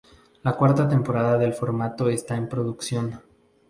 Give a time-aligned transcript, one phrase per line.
[0.41, 3.21] La cuarta temporada del formato esta en producción.